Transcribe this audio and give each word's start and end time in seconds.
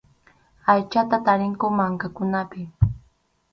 Aychata 0.71 1.17
tarinku 1.25 1.65
mankakunapi. 1.77 2.61